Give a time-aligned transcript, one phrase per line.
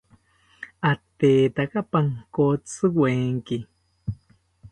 [0.91, 3.57] Atetaka pankotziwenki